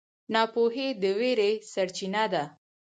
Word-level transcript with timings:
ناپوهي 0.33 0.87
د 1.01 1.03
وېرې 1.19 1.51
سرچینه 1.71 2.23
ده. 2.33 2.43